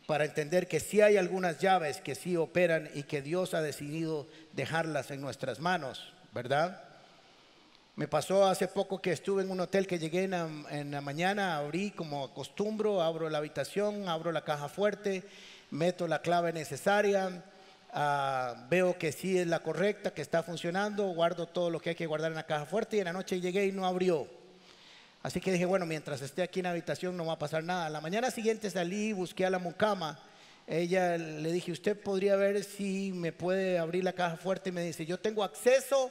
[0.06, 4.28] para entender que sí hay algunas llaves que sí operan y que Dios ha decidido
[4.52, 6.84] dejarlas en nuestras manos, ¿verdad?
[7.96, 11.92] Me pasó hace poco que estuve en un hotel que llegué en la, mañana, abrí
[11.92, 15.24] como acostumbro, abro la habitación, abro la caja fuerte,
[15.70, 17.42] meto la clave necesaria,
[17.94, 21.96] ah, veo que sí es la correcta, que está funcionando, guardo todo lo que hay
[21.96, 24.28] que guardar en la caja fuerte y en la noche llegué y no abrió.
[25.22, 27.88] Así que dije, bueno, mientras esté aquí en la habitación no va a pasar nada.
[27.88, 30.20] La mañana siguiente salí, busqué a la mucama.
[30.66, 34.82] Ella le dije, usted podría ver si me puede abrir la caja fuerte y me
[34.82, 36.10] dice, yo tengo acceso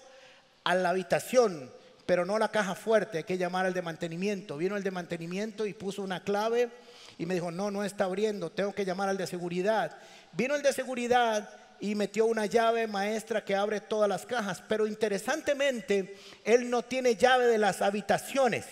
[0.66, 1.72] a la habitación,
[2.06, 4.58] pero no la caja fuerte, hay que llamar al de mantenimiento.
[4.58, 6.70] Vino el de mantenimiento y puso una clave
[7.18, 9.98] y me dijo, no, no está abriendo, tengo que llamar al de seguridad.
[10.34, 11.50] Vino el de seguridad
[11.80, 17.16] y metió una llave maestra que abre todas las cajas, pero interesantemente, él no tiene
[17.16, 18.66] llave de las habitaciones.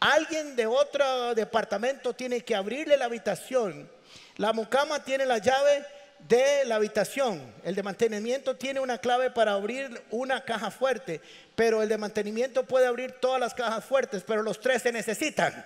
[0.00, 3.88] Alguien de otro departamento tiene que abrirle la habitación.
[4.36, 5.84] La mucama tiene la llave
[6.28, 7.52] de la habitación.
[7.64, 11.20] El de mantenimiento tiene una clave para abrir una caja fuerte,
[11.54, 15.64] pero el de mantenimiento puede abrir todas las cajas fuertes, pero los tres se necesitan.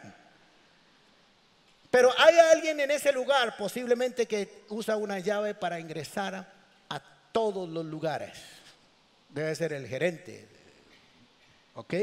[1.91, 7.69] Pero hay alguien en ese lugar posiblemente que usa una llave para ingresar a, todos
[7.69, 8.39] los lugares.
[9.29, 10.49] Debe ser el gerente.
[11.75, 11.95] ¿Ok?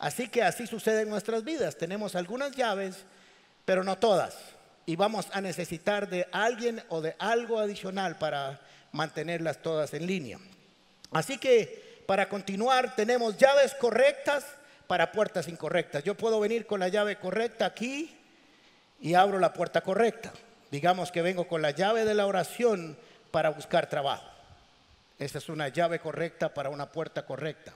[0.00, 1.76] Así que así sucede en nuestras vidas.
[1.76, 2.96] Tenemos algunas llaves,
[3.64, 4.36] pero no todas
[4.90, 8.58] y vamos a necesitar de alguien o de algo adicional para
[8.90, 10.36] mantenerlas todas en línea.
[11.12, 14.44] Así que para continuar tenemos llaves correctas
[14.88, 16.02] para puertas incorrectas.
[16.02, 18.18] Yo puedo venir con la llave correcta aquí
[19.00, 20.32] y abro la puerta correcta.
[20.72, 22.98] Digamos que vengo con la llave de la oración
[23.30, 24.28] para buscar trabajo.
[25.20, 27.72] Esa es una llave correcta para una puerta correcta.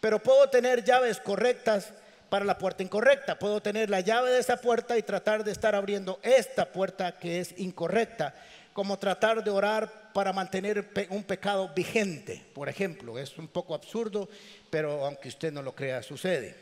[0.00, 1.92] Pero puedo tener llaves correctas
[2.32, 3.38] para la puerta incorrecta.
[3.38, 7.40] Puedo tener la llave de esa puerta y tratar de estar abriendo esta puerta que
[7.40, 8.34] es incorrecta,
[8.72, 13.18] como tratar de orar para mantener un pecado vigente, por ejemplo.
[13.18, 14.30] Es un poco absurdo,
[14.70, 16.56] pero aunque usted no lo crea, sucede.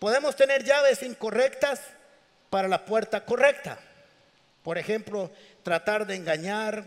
[0.00, 1.80] Podemos tener llaves incorrectas
[2.50, 3.78] para la puerta correcta.
[4.64, 5.30] Por ejemplo,
[5.62, 6.82] tratar de engañar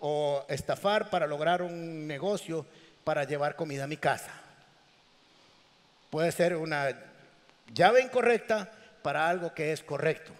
[0.00, 2.64] o estafar para lograr un negocio
[3.04, 4.30] para llevar comida a mi casa.
[6.08, 7.12] Puede ser una
[7.72, 8.70] llave incorrecta
[9.02, 10.32] para algo que es correcto.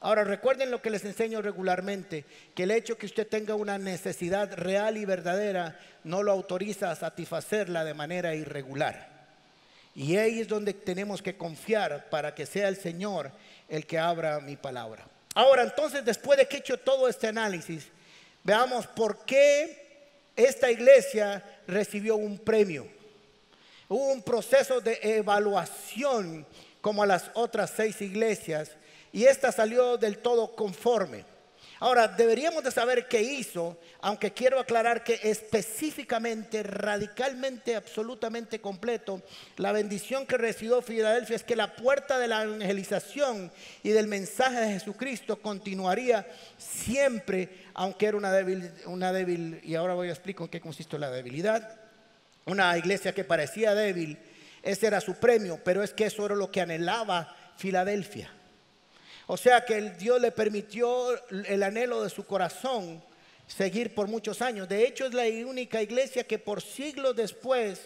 [0.00, 4.52] Ahora recuerden lo que les enseño regularmente, que el hecho que usted tenga una necesidad
[4.54, 9.10] real y verdadera no lo autoriza a satisfacerla de manera irregular.
[9.94, 13.30] Y ahí es donde tenemos que confiar para que sea el Señor
[13.68, 15.04] el que abra mi palabra.
[15.34, 17.86] Ahora entonces, después de que he hecho todo este análisis,
[18.42, 22.86] veamos por qué esta iglesia recibió un premio.
[23.90, 26.46] Hubo un proceso de evaluación
[26.80, 28.70] como a las otras seis iglesias
[29.10, 31.24] y esta salió del todo conforme.
[31.80, 39.22] Ahora, deberíamos de saber qué hizo, aunque quiero aclarar que específicamente, radicalmente, absolutamente completo,
[39.56, 43.50] la bendición que recibió Filadelfia es que la puerta de la evangelización
[43.82, 49.94] y del mensaje de Jesucristo continuaría siempre, aunque era una débil, una débil y ahora
[49.94, 51.79] voy a explicar en qué consiste la debilidad,
[52.46, 54.18] una iglesia que parecía débil,
[54.62, 58.30] ese era su premio, pero es que eso era lo que anhelaba Filadelfia.
[59.26, 63.02] O sea que el Dios le permitió el anhelo de su corazón
[63.46, 64.68] seguir por muchos años.
[64.68, 67.80] De hecho, es la única iglesia que por siglos después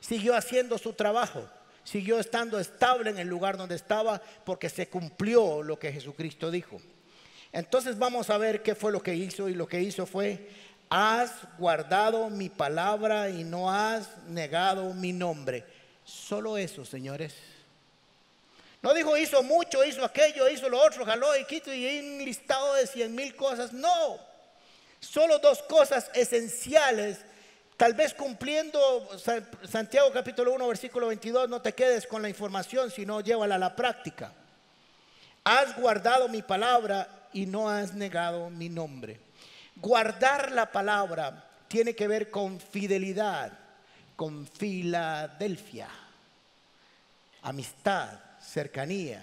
[0.00, 1.46] siguió haciendo su trabajo,
[1.84, 6.80] siguió estando estable en el lugar donde estaba porque se cumplió lo que Jesucristo dijo.
[7.52, 10.48] Entonces vamos a ver qué fue lo que hizo y lo que hizo fue,
[10.88, 15.64] has guardado mi palabra y no has negado mi nombre.
[16.04, 17.34] Solo eso, señores.
[18.82, 22.74] No dijo hizo mucho, hizo aquello, hizo lo otro, jaló y quito y un listado
[22.74, 23.72] de cien mil cosas.
[23.72, 24.18] No,
[25.00, 27.18] solo dos cosas esenciales.
[27.76, 29.08] Tal vez cumpliendo
[29.68, 33.74] Santiago capítulo 1 versículo 22, no te quedes con la información, sino llévala a la
[33.74, 34.32] práctica.
[35.44, 39.25] Has guardado mi palabra y no has negado mi nombre.
[39.76, 43.52] Guardar la palabra tiene que ver con fidelidad
[44.16, 45.88] con Filadelfia.
[47.42, 49.22] Amistad, cercanía,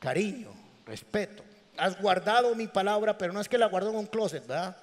[0.00, 0.48] cariño,
[0.84, 1.44] respeto.
[1.76, 4.76] Has guardado mi palabra, pero no es que la guardó en un closet, ¿verdad?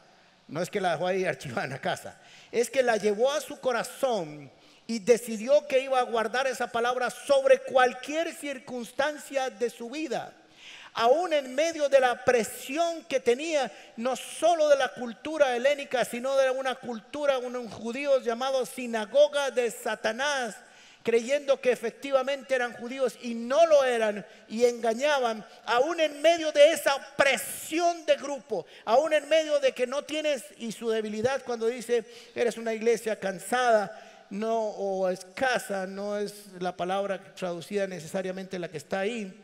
[0.47, 2.21] No es que la dejó ahí archivada en la casa.
[2.51, 4.49] Es que la llevó a su corazón
[4.85, 10.33] y decidió que iba a guardar esa palabra sobre cualquier circunstancia de su vida.
[10.93, 16.35] Aún en medio de la presión que tenía, no solo de la cultura helénica, sino
[16.37, 20.55] de una cultura, unos judíos llamados sinagoga de Satanás,
[21.01, 26.71] creyendo que efectivamente eran judíos y no lo eran y engañaban, aún en medio de
[26.71, 31.67] esa presión de grupo, aún en medio de que no tienes y su debilidad cuando
[31.67, 38.69] dice, eres una iglesia cansada, no o escasa, no es la palabra traducida necesariamente la
[38.69, 39.42] que está ahí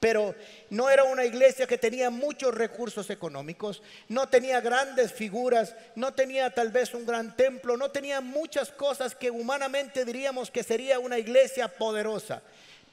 [0.00, 0.34] pero
[0.70, 6.50] no era una iglesia que tenía muchos recursos económicos, no tenía grandes figuras, no tenía
[6.50, 11.18] tal vez un gran templo, no tenía muchas cosas que humanamente diríamos que sería una
[11.18, 12.42] iglesia poderosa,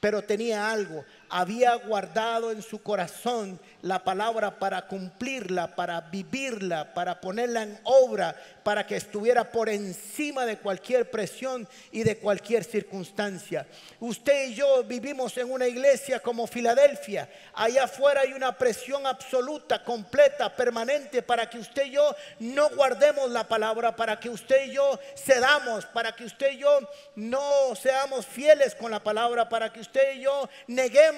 [0.00, 7.20] pero tenía algo, había guardado en su corazón la palabra para cumplirla, para vivirla, para
[7.20, 13.66] ponerla en obra, para que estuviera por encima de cualquier presión y de cualquier circunstancia.
[14.00, 17.28] Usted y yo vivimos en una iglesia como Filadelfia.
[17.54, 23.30] Allá afuera hay una presión absoluta, completa, permanente para que usted y yo no guardemos
[23.30, 26.80] la palabra, para que usted y yo cedamos, para que usted y yo
[27.14, 31.15] no seamos fieles con la palabra, para que usted y yo neguemos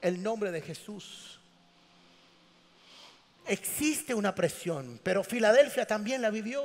[0.00, 1.38] el nombre de Jesús.
[3.46, 6.64] Existe una presión, pero Filadelfia también la vivió.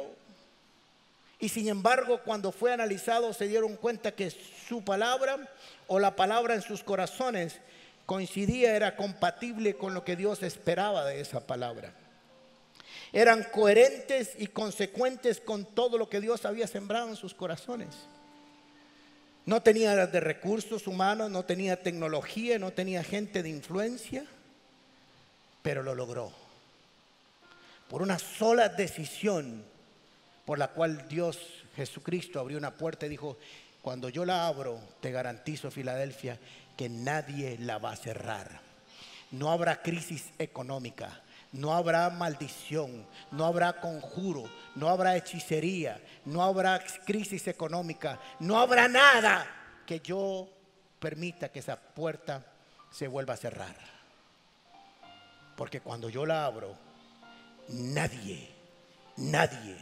[1.40, 5.48] Y sin embargo, cuando fue analizado, se dieron cuenta que su palabra
[5.88, 7.60] o la palabra en sus corazones
[8.08, 11.94] coincidía, era compatible con lo que Dios esperaba de esa palabra.
[13.12, 18.08] Eran coherentes y consecuentes con todo lo que Dios había sembrado en sus corazones.
[19.48, 24.24] No tenía de recursos humanos, no tenía tecnología, no tenía gente de influencia,
[25.64, 26.32] pero lo logró
[27.90, 29.64] por una sola decisión
[30.46, 31.40] por la cual Dios
[31.76, 33.38] Jesucristo abrió una puerta y dijo,
[33.82, 36.40] cuando yo la abro, te garantizo Filadelfia
[36.76, 38.62] que nadie la va a cerrar.
[39.32, 41.22] No habrá crisis económica,
[41.58, 44.44] no habrá maldición, no habrá conjuro,
[44.76, 49.46] no habrá hechicería, no habrá crisis económica, no habrá nada
[49.86, 50.48] que yo
[51.00, 52.46] permita que esa puerta
[52.92, 53.76] se vuelva a cerrar.
[55.56, 56.78] Porque cuando yo la abro,
[57.70, 58.52] nadie,
[59.16, 59.78] nadie,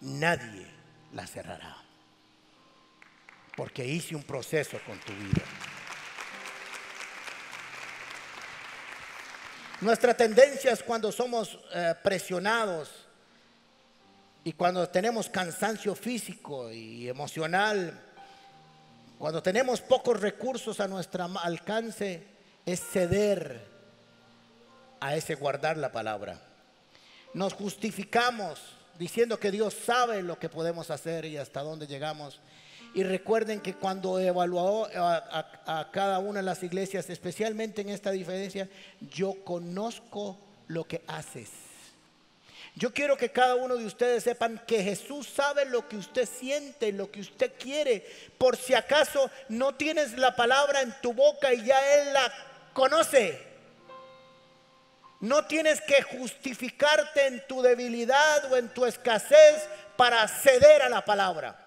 [0.00, 0.66] nadie
[1.12, 1.76] la cerrará.
[3.56, 5.42] Porque hice un proceso con tu vida.
[9.84, 12.90] Nuestra tendencia es cuando somos eh, presionados
[14.42, 18.00] y cuando tenemos cansancio físico y emocional,
[19.18, 22.26] cuando tenemos pocos recursos a nuestro alcance,
[22.66, 23.60] es ceder
[25.00, 26.40] a ese guardar la palabra
[27.34, 28.60] nos justificamos
[28.98, 32.40] diciendo que Dios sabe lo que podemos hacer y hasta dónde llegamos.
[32.94, 38.68] Y recuerden que cuando evaluó a, cada una de las iglesias, especialmente en esta diferencia,
[39.00, 41.50] yo conozco lo que haces.
[42.76, 46.92] Yo quiero que cada uno de ustedes sepan que Jesús sabe lo que usted siente,
[46.92, 48.06] lo que usted quiere.
[48.38, 52.32] Por si acaso no tienes la palabra en tu boca y ya Él la
[52.72, 53.40] conoce.
[55.18, 61.04] No tienes que justificarte en tu debilidad o en tu escasez para ceder a la
[61.04, 61.63] palabra.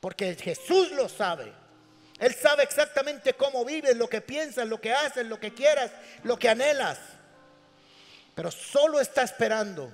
[0.00, 1.52] Porque Jesús lo sabe.
[2.18, 5.90] Él sabe exactamente cómo vives, lo que piensas, lo que haces, lo que quieras,
[6.24, 6.98] lo que anhelas.
[8.34, 9.92] Pero solo está esperando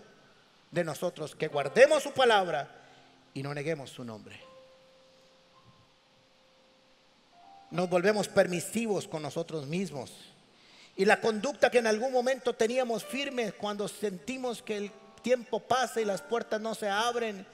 [0.70, 2.68] de nosotros que guardemos su palabra
[3.32, 4.40] y no neguemos su nombre.
[7.70, 10.12] Nos volvemos permisivos con nosotros mismos
[10.96, 16.00] y la conducta que en algún momento teníamos firme cuando sentimos que el tiempo pasa
[16.00, 17.46] y las puertas no se abren,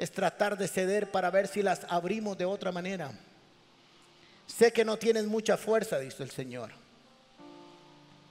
[0.00, 3.12] es tratar de ceder para ver si las abrimos de otra manera.
[4.46, 6.70] Sé que no tienes mucha fuerza, dice el Señor.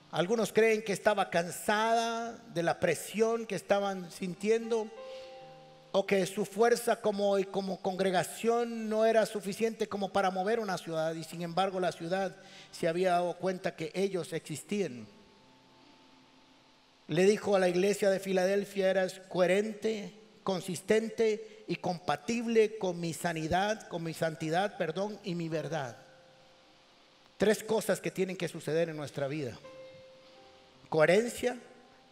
[0.10, 4.88] Algunos creen que estaba cansada de la presión que estaban sintiendo
[5.92, 11.14] o que su fuerza como, como congregación no era suficiente como para mover una ciudad
[11.14, 12.36] y sin embargo la ciudad
[12.72, 15.06] se había dado cuenta que ellos existían.
[17.08, 23.88] Le dijo a la iglesia de Filadelfia, eras coherente, consistente y compatible con mi sanidad,
[23.90, 25.96] con mi santidad, perdón, y mi verdad.
[27.38, 29.56] Tres cosas que tienen que suceder en nuestra vida.
[30.90, 31.60] Coherencia,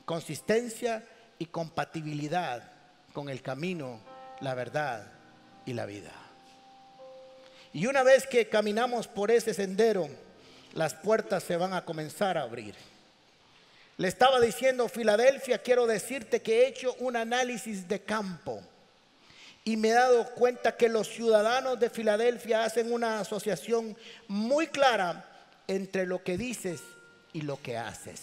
[0.06, 1.04] consistencia
[1.40, 2.72] y compatibilidad
[3.14, 4.00] con el camino,
[4.42, 5.12] la verdad
[5.66, 6.14] y la vida.
[7.74, 10.08] Y una vez que caminamos por ese sendero,
[10.76, 12.76] las puertas se van a comenzar a abrir.
[13.98, 18.62] Le estaba diciendo Filadelfia, quiero decirte que he hecho un análisis de campo
[19.68, 23.98] y me he dado cuenta que los ciudadanos de Filadelfia hacen una asociación
[24.30, 25.30] muy clara
[25.68, 26.80] entre lo que dices
[27.34, 28.22] y lo que haces.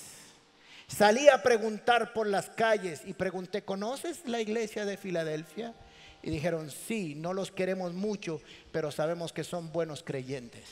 [0.87, 5.75] Salí a preguntar por las calles y pregunté, ¿conoces la iglesia de Filadelfia?
[6.23, 8.41] Y dijeron, sí, no los queremos mucho,
[8.73, 10.65] pero sabemos que son buenos creyentes.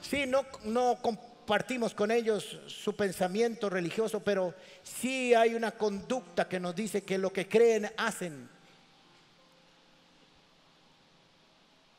[0.00, 0.98] Sí, no, no
[1.42, 7.18] compartimos con ellos su pensamiento religioso, pero sí hay una conducta que nos dice que
[7.18, 8.48] lo que creen hacen.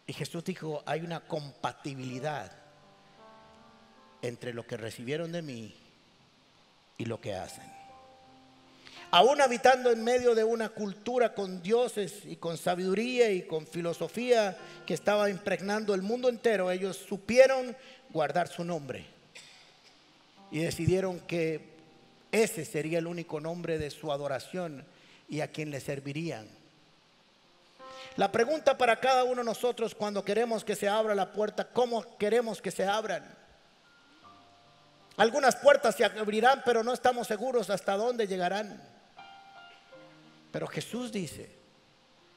[0.08, 2.54] Y Jesús dijo, hay una compatibilidad
[4.22, 5.76] entre lo que recibieron de mí
[6.98, 7.66] y lo que hacen.
[9.12, 14.58] Aún habitando en medio de una cultura con dioses y con sabiduría y con filosofía
[14.88, 17.76] que estaba impregnando el mundo entero, ellos supieron
[18.10, 19.14] guardar su nombre
[20.54, 21.62] y decidieron que
[22.32, 24.86] ese sería el único nombre de su adoración
[25.28, 26.48] y a quien le servirían.
[28.18, 32.06] La pregunta para cada uno de nosotros cuando queremos que se abra la puerta, ¿cómo
[32.20, 33.26] queremos que se abran?
[35.18, 38.80] Algunas puertas se abrirán, pero no estamos seguros hasta dónde llegarán.
[40.52, 41.50] Pero Jesús dice,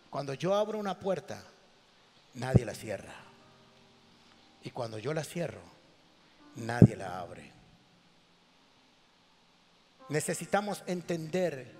[0.08, 1.42] cuando yo abro una puerta,
[2.32, 3.14] nadie la cierra.
[4.64, 5.60] Y cuando yo la cierro,
[6.54, 7.55] nadie la abre.
[10.08, 11.74] Necesitamos entender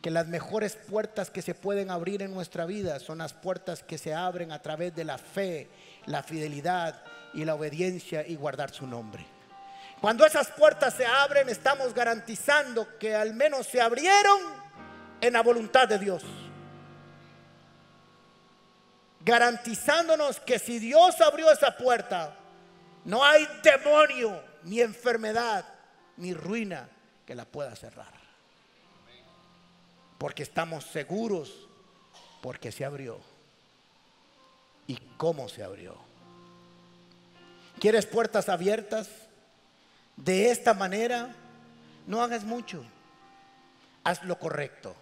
[0.00, 3.98] que las mejores puertas que se pueden abrir en nuestra vida son las puertas que
[3.98, 5.68] se abren a través de la fe,
[6.06, 7.02] la fidelidad
[7.32, 9.26] y la obediencia y guardar su nombre.
[10.00, 14.38] Cuando esas puertas se abren, estamos garantizando que al menos se abrieron
[15.20, 16.22] en la voluntad de Dios.
[19.20, 22.36] Garantizándonos que si Dios abrió esa puerta,
[23.06, 25.64] no hay demonio, ni enfermedad,
[26.18, 26.90] ni ruina
[27.26, 28.12] que la pueda cerrar.
[30.18, 31.68] Porque estamos seguros,
[32.42, 33.20] porque se abrió.
[34.86, 35.96] ¿Y cómo se abrió?
[37.80, 39.08] ¿Quieres puertas abiertas?
[40.16, 41.34] de esta manera,
[42.06, 42.84] no hagas mucho,
[44.02, 44.94] haz lo correcto.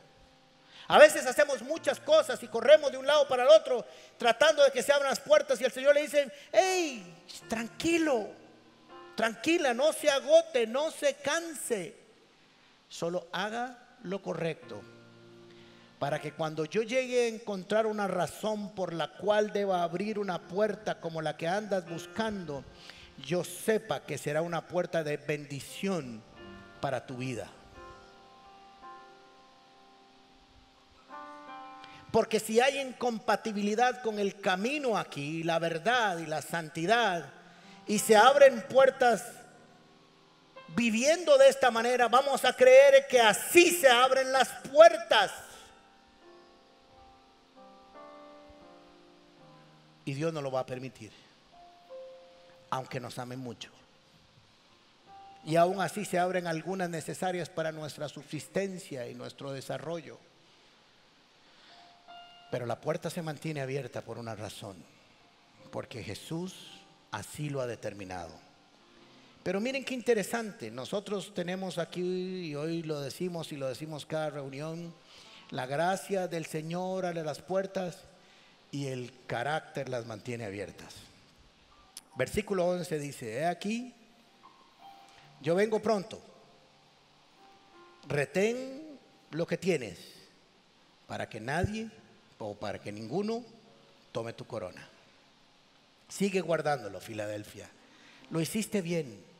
[0.88, 3.86] A veces hacemos muchas cosas y corremos de un lado para el otro
[4.18, 8.28] tratando de que se abran las puertas y el Señor le dice, hey, tranquilo,
[9.16, 11.94] tranquila, no se agote, no se canse,
[12.92, 14.82] solo haga lo correcto.
[15.98, 20.46] Para que cuando yo llegue a encontrar una razón por la cual deba abrir una
[20.46, 22.64] puerta como la que andas buscando,
[23.24, 26.22] yo sepa que será una puerta de bendición
[26.82, 27.48] para tu vida.
[32.10, 37.30] Porque si hay incompatibilidad con el camino aquí, la verdad y la santidad,
[37.86, 39.24] y se abren puertas
[40.74, 45.32] viviendo de esta manera, vamos a creer que así se abren las puertas.
[50.04, 51.12] Y Dios no lo va a permitir
[52.72, 53.70] aunque nos amen mucho.
[55.44, 60.18] Y aún así se abren algunas necesarias para nuestra subsistencia y nuestro desarrollo.
[62.50, 64.76] Pero la puerta se mantiene abierta por una razón,
[65.70, 66.70] porque Jesús
[67.10, 68.32] así lo ha determinado.
[69.42, 74.30] Pero miren qué interesante, nosotros tenemos aquí, y hoy lo decimos y lo decimos cada
[74.30, 74.94] reunión,
[75.50, 77.98] la gracia del Señor abre las puertas
[78.70, 80.94] y el carácter las mantiene abiertas.
[82.14, 83.92] Versículo 11 dice, he aquí,
[85.40, 86.22] yo vengo pronto,
[88.06, 88.98] retén
[89.32, 89.98] lo que tienes
[91.08, 91.90] para que nadie
[92.38, 93.44] o para que ninguno
[94.12, 94.88] tome tu corona.
[96.08, 97.68] Sigue guardándolo, Filadelfia.
[98.30, 99.31] Lo hiciste bien.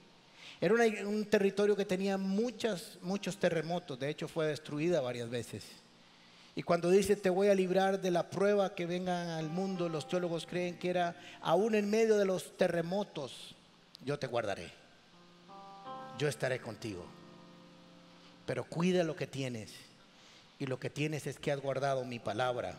[0.62, 0.76] Era
[1.08, 5.64] un territorio que tenía muchos terremotos, de hecho fue destruida varias veces.
[6.54, 10.06] Y cuando dice te voy a librar de la prueba que vengan al mundo, los
[10.06, 13.56] teólogos creen que era aún en medio de los terremotos,
[14.04, 14.70] yo te guardaré.
[16.16, 17.04] Yo estaré contigo.
[18.46, 19.72] Pero cuida lo que tienes.
[20.60, 22.76] Y lo que tienes es que has guardado mi palabra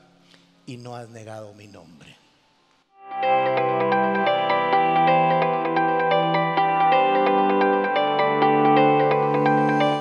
[0.66, 2.23] y no has negado mi nombre.